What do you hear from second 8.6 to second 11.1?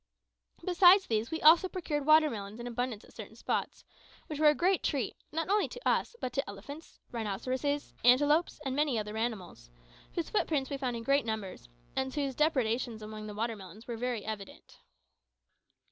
and many other animals, whose footprints we found in